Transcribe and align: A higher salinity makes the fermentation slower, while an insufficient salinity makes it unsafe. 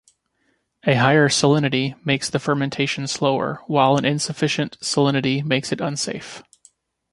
A 0.87 0.95
higher 0.95 1.29
salinity 1.29 1.93
makes 2.03 2.27
the 2.27 2.39
fermentation 2.39 3.05
slower, 3.05 3.61
while 3.67 3.97
an 3.97 4.03
insufficient 4.03 4.79
salinity 4.79 5.43
makes 5.43 5.71
it 5.71 5.79
unsafe. 5.79 6.41